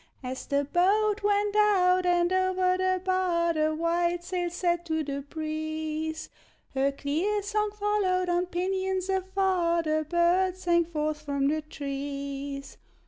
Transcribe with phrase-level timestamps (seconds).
[0.23, 5.21] As the boat went out and over the bar The white sails set to the
[5.21, 6.27] breeze,
[6.73, 12.79] Her clear song followed on pinions afar; The birds sang forth from the trees.